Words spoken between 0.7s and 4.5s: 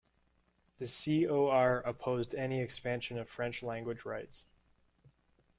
The CoR opposed any expansion of French language rights.